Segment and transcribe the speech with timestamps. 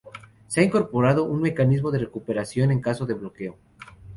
[0.47, 3.57] Se ha incorporado un mecanismo de recuperación en caso de bloqueo.